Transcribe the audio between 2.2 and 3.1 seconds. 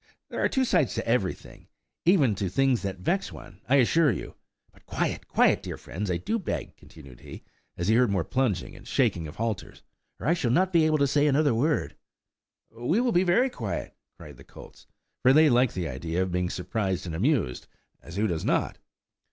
to things that